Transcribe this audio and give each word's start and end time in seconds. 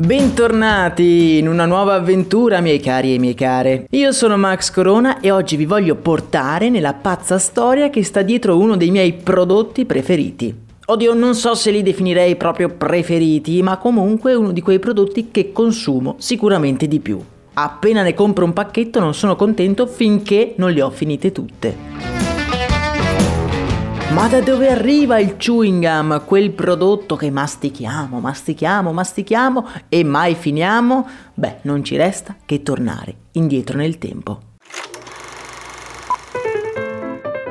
Bentornati 0.00 1.36
in 1.36 1.46
una 1.46 1.66
nuova 1.66 1.92
avventura, 1.92 2.62
miei 2.62 2.80
cari 2.80 3.14
e 3.14 3.18
miei 3.18 3.34
care. 3.34 3.86
Io 3.90 4.12
sono 4.12 4.38
Max 4.38 4.70
Corona 4.70 5.20
e 5.20 5.30
oggi 5.30 5.56
vi 5.56 5.66
voglio 5.66 5.94
portare 5.94 6.70
nella 6.70 6.94
pazza 6.94 7.38
storia 7.38 7.90
che 7.90 8.02
sta 8.02 8.22
dietro 8.22 8.58
uno 8.58 8.78
dei 8.78 8.90
miei 8.90 9.12
prodotti 9.12 9.84
preferiti. 9.84 10.56
Oddio, 10.86 11.12
non 11.12 11.34
so 11.34 11.54
se 11.54 11.70
li 11.70 11.82
definirei 11.82 12.36
proprio 12.36 12.70
preferiti, 12.70 13.62
ma 13.62 13.76
comunque 13.76 14.32
uno 14.32 14.52
di 14.52 14.62
quei 14.62 14.78
prodotti 14.78 15.28
che 15.30 15.52
consumo 15.52 16.14
sicuramente 16.16 16.88
di 16.88 16.98
più. 16.98 17.22
Appena 17.52 18.02
ne 18.02 18.14
compro 18.14 18.46
un 18.46 18.54
pacchetto 18.54 19.00
non 19.00 19.12
sono 19.12 19.36
contento 19.36 19.86
finché 19.86 20.54
non 20.56 20.72
le 20.72 20.80
ho 20.80 20.90
finite 20.90 21.30
tutte. 21.30 22.29
Ma 24.12 24.26
da 24.26 24.40
dove 24.40 24.68
arriva 24.68 25.20
il 25.20 25.36
chewing 25.36 25.86
gum, 25.86 26.24
quel 26.24 26.50
prodotto 26.50 27.14
che 27.14 27.30
mastichiamo, 27.30 28.18
mastichiamo, 28.18 28.92
mastichiamo 28.92 29.68
e 29.88 30.02
mai 30.02 30.34
finiamo? 30.34 31.06
Beh, 31.32 31.58
non 31.62 31.84
ci 31.84 31.96
resta 31.96 32.34
che 32.44 32.62
tornare 32.64 33.14
indietro 33.32 33.76
nel 33.78 33.98
tempo. 33.98 34.40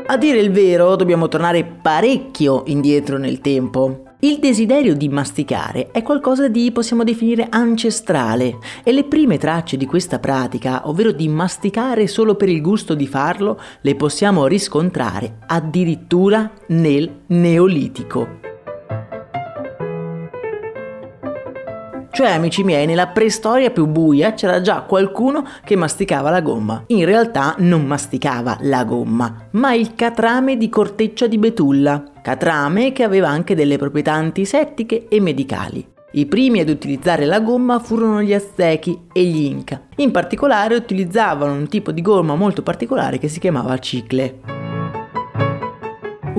A 0.05 0.17
dire 0.17 0.39
il 0.39 0.51
vero, 0.51 0.97
dobbiamo 0.97 1.29
tornare 1.29 1.63
parecchio 1.63 2.63
indietro 2.65 3.17
nel 3.17 3.39
tempo. 3.39 4.08
Il 4.21 4.39
desiderio 4.39 4.95
di 4.95 5.07
masticare 5.07 5.91
è 5.91 6.01
qualcosa 6.01 6.49
di, 6.49 6.73
possiamo 6.73 7.05
definire, 7.05 7.47
ancestrale 7.49 8.57
e 8.83 8.91
le 8.91 9.05
prime 9.05 9.37
tracce 9.37 9.77
di 9.77 9.85
questa 9.85 10.19
pratica, 10.19 10.89
ovvero 10.89 11.13
di 11.13 11.29
masticare 11.29 12.05
solo 12.05 12.35
per 12.35 12.49
il 12.49 12.61
gusto 12.61 12.95
di 12.95 13.07
farlo, 13.07 13.57
le 13.79 13.95
possiamo 13.95 14.45
riscontrare 14.45 15.37
addirittura 15.47 16.51
nel 16.67 17.21
Neolitico. 17.27 18.48
Cioè, 22.19 22.31
amici 22.31 22.65
miei, 22.65 22.85
nella 22.85 23.07
preistoria 23.07 23.69
più 23.69 23.85
buia 23.85 24.33
c'era 24.33 24.59
già 24.59 24.81
qualcuno 24.81 25.45
che 25.63 25.77
masticava 25.77 26.29
la 26.29 26.41
gomma. 26.41 26.83
In 26.87 27.05
realtà 27.05 27.55
non 27.59 27.85
masticava 27.85 28.57
la 28.63 28.83
gomma, 28.83 29.47
ma 29.51 29.73
il 29.73 29.95
catrame 29.95 30.57
di 30.57 30.67
corteccia 30.67 31.27
di 31.27 31.37
betulla. 31.37 32.03
Catrame 32.21 32.91
che 32.91 33.03
aveva 33.03 33.29
anche 33.29 33.55
delle 33.55 33.77
proprietà 33.77 34.11
antisettiche 34.11 35.07
e 35.07 35.21
medicali. 35.21 35.87
I 36.11 36.25
primi 36.25 36.59
ad 36.59 36.67
utilizzare 36.67 37.23
la 37.23 37.39
gomma 37.39 37.79
furono 37.79 38.21
gli 38.21 38.33
Aztechi 38.33 39.05
e 39.13 39.23
gli 39.23 39.45
Inca. 39.45 39.83
In 39.95 40.11
particolare 40.11 40.75
utilizzavano 40.75 41.53
un 41.53 41.69
tipo 41.69 41.93
di 41.93 42.01
gomma 42.01 42.35
molto 42.35 42.61
particolare 42.61 43.17
che 43.17 43.29
si 43.29 43.39
chiamava 43.39 43.77
cicle. 43.77 44.58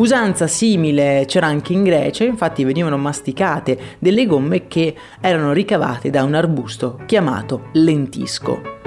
Usanza 0.00 0.46
simile 0.46 1.24
c'era 1.26 1.48
anche 1.48 1.74
in 1.74 1.82
Grecia, 1.82 2.24
infatti 2.24 2.64
venivano 2.64 2.96
masticate 2.96 3.78
delle 3.98 4.24
gomme 4.24 4.66
che 4.66 4.94
erano 5.20 5.52
ricavate 5.52 6.08
da 6.08 6.22
un 6.22 6.32
arbusto 6.32 7.00
chiamato 7.04 7.68
lentisco. 7.74 8.79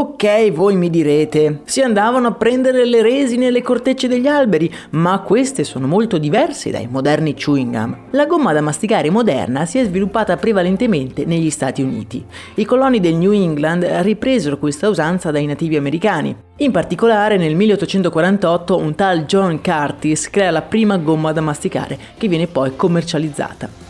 Ok, 0.00 0.50
voi 0.52 0.76
mi 0.76 0.88
direte, 0.88 1.60
si 1.64 1.82
andavano 1.82 2.28
a 2.28 2.32
prendere 2.32 2.86
le 2.86 3.02
resine 3.02 3.48
e 3.48 3.50
le 3.50 3.60
cortecce 3.60 4.08
degli 4.08 4.26
alberi, 4.26 4.72
ma 4.92 5.20
queste 5.20 5.62
sono 5.62 5.86
molto 5.86 6.16
diverse 6.16 6.70
dai 6.70 6.88
moderni 6.90 7.34
chewing 7.34 7.70
gum. 7.70 7.96
La 8.12 8.24
gomma 8.24 8.54
da 8.54 8.62
masticare 8.62 9.10
moderna 9.10 9.66
si 9.66 9.76
è 9.76 9.84
sviluppata 9.84 10.38
prevalentemente 10.38 11.26
negli 11.26 11.50
Stati 11.50 11.82
Uniti. 11.82 12.24
I 12.54 12.64
coloni 12.64 12.98
del 12.98 13.16
New 13.16 13.32
England 13.32 13.84
ripresero 14.00 14.56
questa 14.56 14.88
usanza 14.88 15.30
dai 15.30 15.44
nativi 15.44 15.76
americani. 15.76 16.34
In 16.56 16.70
particolare 16.70 17.36
nel 17.36 17.54
1848 17.54 18.78
un 18.78 18.94
tal 18.94 19.26
John 19.26 19.60
Curtis 19.60 20.30
crea 20.30 20.50
la 20.50 20.62
prima 20.62 20.96
gomma 20.96 21.32
da 21.32 21.42
masticare 21.42 21.98
che 22.16 22.26
viene 22.26 22.46
poi 22.46 22.74
commercializzata. 22.74 23.89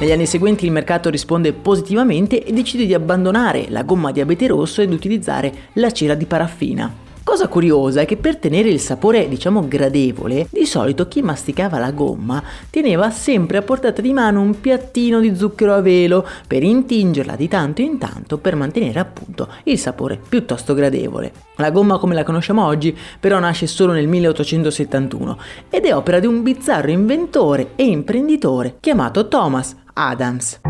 Negli 0.00 0.12
anni 0.12 0.26
seguenti 0.26 0.64
il 0.64 0.70
mercato 0.70 1.10
risponde 1.10 1.52
positivamente 1.52 2.44
e 2.44 2.52
decide 2.52 2.86
di 2.86 2.94
abbandonare 2.94 3.66
la 3.68 3.82
gomma 3.82 4.12
di 4.12 4.20
abete 4.20 4.46
rosso 4.46 4.80
ed 4.80 4.92
utilizzare 4.92 5.52
la 5.72 5.90
cera 5.90 6.14
di 6.14 6.24
paraffina. 6.24 7.07
Cosa 7.28 7.48
curiosa 7.48 8.00
è 8.00 8.06
che 8.06 8.16
per 8.16 8.38
tenere 8.38 8.70
il 8.70 8.80
sapore, 8.80 9.28
diciamo, 9.28 9.68
gradevole, 9.68 10.48
di 10.50 10.64
solito 10.64 11.08
chi 11.08 11.20
masticava 11.20 11.78
la 11.78 11.90
gomma 11.90 12.42
teneva 12.70 13.10
sempre 13.10 13.58
a 13.58 13.62
portata 13.62 14.00
di 14.00 14.14
mano 14.14 14.40
un 14.40 14.58
piattino 14.58 15.20
di 15.20 15.36
zucchero 15.36 15.74
a 15.74 15.82
velo 15.82 16.26
per 16.46 16.62
intingerla 16.62 17.36
di 17.36 17.46
tanto 17.46 17.82
in 17.82 17.98
tanto 17.98 18.38
per 18.38 18.56
mantenere 18.56 18.98
appunto 18.98 19.46
il 19.64 19.78
sapore 19.78 20.18
piuttosto 20.26 20.72
gradevole. 20.72 21.30
La 21.56 21.70
gomma 21.70 21.98
come 21.98 22.14
la 22.14 22.24
conosciamo 22.24 22.64
oggi 22.64 22.96
però 23.20 23.38
nasce 23.38 23.66
solo 23.66 23.92
nel 23.92 24.08
1871 24.08 25.38
ed 25.68 25.84
è 25.84 25.94
opera 25.94 26.20
di 26.20 26.26
un 26.26 26.42
bizzarro 26.42 26.90
inventore 26.90 27.72
e 27.76 27.84
imprenditore 27.84 28.78
chiamato 28.80 29.28
Thomas 29.28 29.76
Adams. 29.92 30.60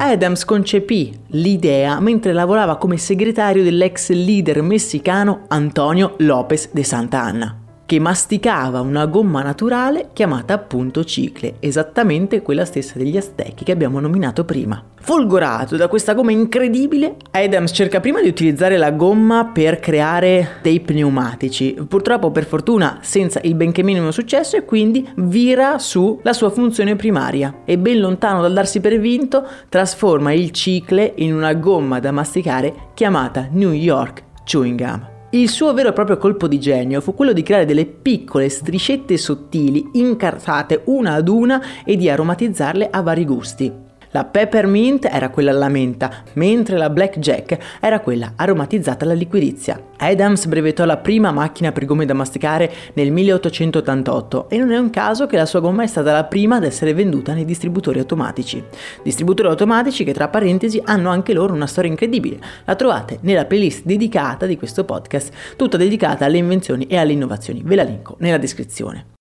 Adams 0.00 0.44
concepì 0.44 1.12
l'idea 1.30 1.98
mentre 1.98 2.32
lavorava 2.32 2.76
come 2.76 2.96
segretario 2.96 3.64
dell'ex 3.64 4.10
leader 4.10 4.62
messicano 4.62 5.40
Antonio 5.48 6.14
López 6.18 6.70
de 6.72 6.84
Santa 6.84 7.20
Anna 7.20 7.57
che 7.88 7.98
masticava 7.98 8.82
una 8.82 9.06
gomma 9.06 9.42
naturale 9.42 10.10
chiamata 10.12 10.52
appunto 10.52 11.04
cicle, 11.04 11.54
esattamente 11.58 12.42
quella 12.42 12.66
stessa 12.66 12.98
degli 12.98 13.16
Aztechi 13.16 13.64
che 13.64 13.72
abbiamo 13.72 13.98
nominato 13.98 14.44
prima. 14.44 14.84
Folgorato 15.00 15.74
da 15.76 15.88
questa 15.88 16.12
gomma 16.12 16.30
incredibile, 16.30 17.16
Adams 17.30 17.70
cerca 17.72 18.00
prima 18.00 18.20
di 18.20 18.28
utilizzare 18.28 18.76
la 18.76 18.90
gomma 18.90 19.46
per 19.46 19.80
creare 19.80 20.58
dei 20.60 20.80
pneumatici, 20.80 21.78
purtroppo 21.88 22.30
per 22.30 22.44
fortuna 22.44 22.98
senza 23.00 23.40
il 23.44 23.54
benché 23.54 23.82
minimo 23.82 24.10
successo 24.10 24.56
e 24.58 24.66
quindi 24.66 25.08
vira 25.16 25.78
sulla 25.78 26.34
sua 26.34 26.50
funzione 26.50 26.94
primaria 26.94 27.62
e 27.64 27.78
ben 27.78 28.00
lontano 28.00 28.42
dal 28.42 28.52
darsi 28.52 28.80
per 28.80 28.98
vinto 29.00 29.46
trasforma 29.70 30.34
il 30.34 30.50
cicle 30.50 31.14
in 31.16 31.32
una 31.32 31.54
gomma 31.54 32.00
da 32.00 32.12
masticare 32.12 32.90
chiamata 32.92 33.48
New 33.50 33.72
York 33.72 34.24
Chewing 34.44 34.78
Gum. 34.78 35.16
Il 35.30 35.50
suo 35.50 35.74
vero 35.74 35.90
e 35.90 35.92
proprio 35.92 36.16
colpo 36.16 36.48
di 36.48 36.58
genio 36.58 37.02
fu 37.02 37.14
quello 37.14 37.34
di 37.34 37.42
creare 37.42 37.66
delle 37.66 37.84
piccole 37.84 38.48
striscette 38.48 39.18
sottili 39.18 39.90
incartate 39.92 40.84
una 40.86 41.12
ad 41.12 41.28
una 41.28 41.62
e 41.84 41.96
di 41.96 42.08
aromatizzarle 42.08 42.88
a 42.90 43.02
vari 43.02 43.26
gusti. 43.26 43.87
La 44.10 44.24
peppermint 44.24 45.06
era 45.10 45.28
quella 45.28 45.50
alla 45.50 45.68
menta, 45.68 46.10
mentre 46.34 46.78
la 46.78 46.88
blackjack 46.88 47.78
era 47.80 48.00
quella 48.00 48.32
aromatizzata 48.36 49.04
alla 49.04 49.12
liquirizia. 49.14 49.80
Adams 49.98 50.46
brevettò 50.46 50.84
la 50.84 50.96
prima 50.96 51.30
macchina 51.30 51.72
per 51.72 51.84
gomme 51.84 52.06
da 52.06 52.14
masticare 52.14 52.72
nel 52.94 53.10
1888 53.12 54.48
e 54.48 54.56
non 54.56 54.72
è 54.72 54.78
un 54.78 54.90
caso 54.90 55.26
che 55.26 55.36
la 55.36 55.44
sua 55.44 55.60
gomma 55.60 55.82
è 55.82 55.86
stata 55.86 56.12
la 56.12 56.24
prima 56.24 56.56
ad 56.56 56.64
essere 56.64 56.94
venduta 56.94 57.34
nei 57.34 57.44
distributori 57.44 57.98
automatici. 57.98 58.62
Distributori 59.02 59.48
automatici 59.48 60.04
che 60.04 60.14
tra 60.14 60.28
parentesi 60.28 60.80
hanno 60.84 61.10
anche 61.10 61.34
loro 61.34 61.52
una 61.52 61.66
storia 61.66 61.90
incredibile. 61.90 62.38
La 62.64 62.76
trovate 62.76 63.18
nella 63.22 63.44
playlist 63.44 63.84
dedicata 63.84 64.46
di 64.46 64.56
questo 64.56 64.84
podcast, 64.84 65.32
tutta 65.56 65.76
dedicata 65.76 66.24
alle 66.24 66.38
invenzioni 66.38 66.86
e 66.86 66.96
alle 66.96 67.12
innovazioni. 67.12 67.62
Ve 67.64 67.74
la 67.74 67.82
linko 67.82 68.16
nella 68.20 68.38
descrizione. 68.38 69.16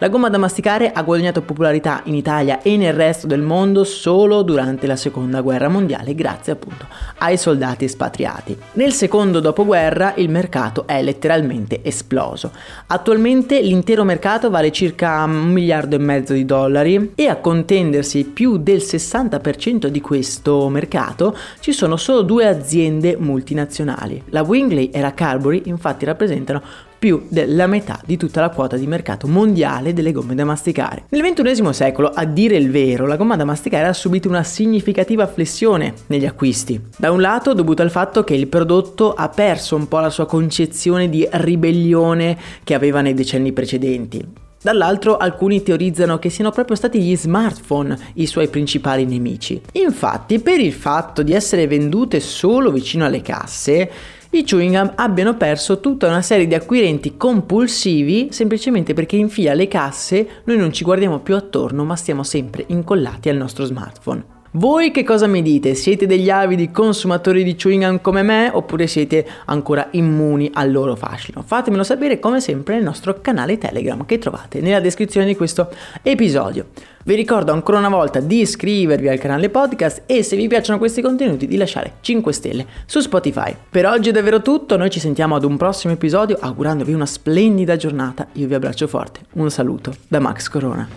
La 0.00 0.08
gomma 0.08 0.28
da 0.28 0.38
masticare 0.38 0.92
ha 0.92 1.02
guadagnato 1.02 1.42
popolarità 1.42 2.02
in 2.04 2.14
Italia 2.14 2.62
e 2.62 2.76
nel 2.76 2.92
resto 2.92 3.26
del 3.26 3.40
mondo 3.40 3.82
solo 3.82 4.42
durante 4.42 4.86
la 4.86 4.94
seconda 4.94 5.40
guerra 5.40 5.68
mondiale 5.68 6.14
grazie 6.14 6.52
appunto 6.52 6.86
ai 7.18 7.36
soldati 7.36 7.84
espatriati. 7.84 8.56
Nel 8.74 8.92
secondo 8.92 9.40
dopoguerra 9.40 10.12
il 10.14 10.30
mercato 10.30 10.86
è 10.86 11.02
letteralmente 11.02 11.80
esploso. 11.82 12.52
Attualmente 12.86 13.60
l'intero 13.60 14.04
mercato 14.04 14.50
vale 14.50 14.70
circa 14.70 15.24
un 15.24 15.50
miliardo 15.50 15.96
e 15.96 15.98
mezzo 15.98 16.32
di 16.32 16.44
dollari 16.44 17.14
e 17.16 17.26
a 17.26 17.34
contendersi 17.34 18.22
più 18.22 18.56
del 18.56 18.78
60% 18.78 19.86
di 19.86 20.00
questo 20.00 20.68
mercato 20.68 21.36
ci 21.58 21.72
sono 21.72 21.96
solo 21.96 22.22
due 22.22 22.46
aziende 22.46 23.16
multinazionali. 23.18 24.22
La 24.26 24.42
Wingley 24.42 24.90
e 24.90 25.00
la 25.00 25.12
Carbury 25.12 25.62
infatti 25.64 26.04
rappresentano 26.04 26.62
più 26.98 27.26
della 27.28 27.66
metà 27.66 28.00
di 28.04 28.16
tutta 28.16 28.40
la 28.40 28.50
quota 28.50 28.76
di 28.76 28.86
mercato 28.86 29.28
mondiale 29.28 29.92
delle 29.92 30.12
gomme 30.12 30.34
da 30.34 30.44
masticare. 30.44 31.04
Nel 31.10 31.22
XXI 31.22 31.72
secolo, 31.72 32.08
a 32.08 32.24
dire 32.24 32.56
il 32.56 32.70
vero, 32.70 33.06
la 33.06 33.16
gomma 33.16 33.36
da 33.36 33.44
masticare 33.44 33.86
ha 33.86 33.92
subito 33.92 34.28
una 34.28 34.42
significativa 34.42 35.26
flessione 35.26 35.94
negli 36.06 36.26
acquisti. 36.26 36.80
Da 36.96 37.10
un 37.10 37.20
lato 37.20 37.54
dovuto 37.54 37.82
al 37.82 37.90
fatto 37.90 38.24
che 38.24 38.34
il 38.34 38.48
prodotto 38.48 39.14
ha 39.14 39.28
perso 39.28 39.76
un 39.76 39.88
po' 39.88 40.00
la 40.00 40.10
sua 40.10 40.26
concezione 40.26 41.08
di 41.08 41.26
ribellione 41.30 42.36
che 42.64 42.74
aveva 42.74 43.00
nei 43.00 43.14
decenni 43.14 43.52
precedenti. 43.52 44.46
Dall'altro 44.60 45.16
alcuni 45.16 45.62
teorizzano 45.62 46.18
che 46.18 46.30
siano 46.30 46.50
proprio 46.50 46.76
stati 46.76 47.00
gli 47.00 47.16
smartphone 47.16 47.96
i 48.14 48.26
suoi 48.26 48.48
principali 48.48 49.04
nemici. 49.04 49.60
Infatti, 49.72 50.40
per 50.40 50.58
il 50.58 50.72
fatto 50.72 51.22
di 51.22 51.32
essere 51.32 51.66
vendute 51.66 52.18
solo 52.18 52.72
vicino 52.72 53.04
alle 53.04 53.22
casse, 53.22 53.90
i 54.30 54.44
chewing 54.44 54.76
gum 54.76 54.92
abbiano 54.96 55.36
perso 55.36 55.80
tutta 55.80 56.06
una 56.06 56.20
serie 56.20 56.46
di 56.46 56.54
acquirenti 56.54 57.16
compulsivi 57.16 58.28
semplicemente 58.30 58.92
perché 58.92 59.16
in 59.16 59.30
fila 59.30 59.52
alle 59.52 59.68
casse 59.68 60.42
noi 60.44 60.58
non 60.58 60.70
ci 60.70 60.84
guardiamo 60.84 61.20
più 61.20 61.34
attorno 61.34 61.84
ma 61.84 61.96
stiamo 61.96 62.22
sempre 62.22 62.64
incollati 62.68 63.30
al 63.30 63.36
nostro 63.36 63.64
smartphone. 63.64 64.37
Voi 64.52 64.90
che 64.92 65.04
cosa 65.04 65.26
mi 65.26 65.42
dite? 65.42 65.74
Siete 65.74 66.06
degli 66.06 66.30
avidi 66.30 66.70
consumatori 66.70 67.44
di 67.44 67.54
chewing 67.54 67.84
gum 67.84 68.00
come 68.00 68.22
me 68.22 68.50
oppure 68.50 68.86
siete 68.86 69.26
ancora 69.44 69.88
immuni 69.90 70.50
al 70.54 70.72
loro 70.72 70.96
fascino? 70.96 71.42
Fatemelo 71.42 71.84
sapere 71.84 72.18
come 72.18 72.40
sempre 72.40 72.76
nel 72.76 72.82
nostro 72.82 73.20
canale 73.20 73.58
Telegram 73.58 74.06
che 74.06 74.16
trovate 74.16 74.62
nella 74.62 74.80
descrizione 74.80 75.26
di 75.26 75.36
questo 75.36 75.68
episodio. 76.00 76.68
Vi 77.04 77.14
ricordo 77.14 77.52
ancora 77.52 77.76
una 77.76 77.90
volta 77.90 78.20
di 78.20 78.40
iscrivervi 78.40 79.08
al 79.08 79.18
canale 79.18 79.50
podcast 79.50 80.04
e 80.06 80.22
se 80.22 80.34
vi 80.34 80.48
piacciono 80.48 80.78
questi 80.78 81.02
contenuti 81.02 81.46
di 81.46 81.58
lasciare 81.58 81.96
5 82.00 82.32
stelle 82.32 82.66
su 82.86 83.00
Spotify. 83.00 83.54
Per 83.68 83.84
oggi 83.84 84.08
è 84.08 84.12
davvero 84.12 84.40
tutto, 84.40 84.78
noi 84.78 84.88
ci 84.88 84.98
sentiamo 84.98 85.36
ad 85.36 85.44
un 85.44 85.58
prossimo 85.58 85.92
episodio 85.92 86.38
augurandovi 86.40 86.94
una 86.94 87.06
splendida 87.06 87.76
giornata. 87.76 88.26
Io 88.32 88.46
vi 88.46 88.54
abbraccio 88.54 88.86
forte. 88.86 89.20
Un 89.34 89.50
saluto 89.50 89.94
da 90.08 90.20
Max 90.20 90.48
Corona. 90.48 90.88